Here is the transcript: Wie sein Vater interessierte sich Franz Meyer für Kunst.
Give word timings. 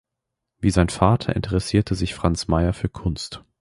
Wie 0.59 0.71
sein 0.71 0.89
Vater 0.89 1.35
interessierte 1.35 1.93
sich 1.93 2.15
Franz 2.15 2.47
Meyer 2.47 2.73
für 2.73 2.89
Kunst. 2.89 3.43